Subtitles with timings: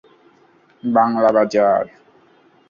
[0.83, 1.83] বাংলা বাজার